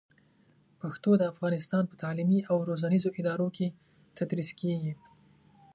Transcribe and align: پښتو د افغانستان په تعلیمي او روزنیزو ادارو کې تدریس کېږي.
پښتو 0.81 1.11
د 1.17 1.23
افغانستان 1.31 1.83
په 1.87 1.95
تعلیمي 2.03 2.39
او 2.51 2.57
روزنیزو 2.69 3.09
ادارو 3.19 3.47
کې 3.55 3.67
تدریس 4.17 4.49
کېږي. 4.59 4.93